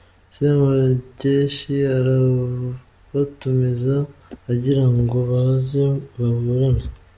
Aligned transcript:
"Semugeshi 0.34 1.74
arabatumiza 1.96 3.96
agira 4.52 4.84
ngo 4.96 5.18
baze 5.30 5.84
baburane. 6.18 6.84